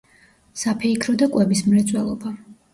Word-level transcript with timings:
საფეიქრო 0.61 1.15
და 1.25 1.29
კვების 1.37 1.63
მრეწველობა. 1.71 2.37